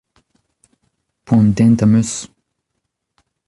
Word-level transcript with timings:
Poan 1.25 1.45
dent 1.55 1.83
am 1.85 1.93
eus. 1.99 2.13